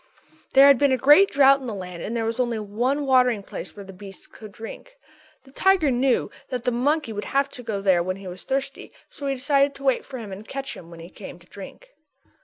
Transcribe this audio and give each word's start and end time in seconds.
_"There 0.53 0.65
had 0.65 0.79
been 0.79 0.91
a 0.91 0.97
great 0.97 1.29
drought 1.29 1.59
in 1.61 1.67
the 1.67 1.75
land 1.75 2.01
and 2.01 2.17
there 2.17 2.25
was 2.25 2.39
only 2.39 2.57
one 2.57 3.05
watering 3.05 3.43
place 3.43 3.75
where 3.75 3.85
the 3.85 3.93
beasts 3.93 4.25
could 4.25 4.51
drink. 4.51 4.97
The 5.43 5.51
tiger 5.51 5.91
knew 5.91 6.31
that 6.49 6.63
the 6.63 6.71
monkey 6.71 7.13
would 7.13 7.25
have 7.25 7.49
to 7.49 7.61
go 7.61 7.81
there 7.81 8.01
when 8.01 8.15
he 8.15 8.25
was 8.27 8.41
thirsty 8.43 8.91
so 9.11 9.27
he 9.27 9.35
decided 9.35 9.75
to 9.75 9.83
wait 9.83 10.03
for 10.03 10.17
him 10.17 10.31
and 10.31 10.47
catch 10.47 10.75
him 10.75 10.89
when 10.89 11.01
he 11.01 11.09
came 11.11 11.37
to 11.37 11.45
drink. 11.45 11.93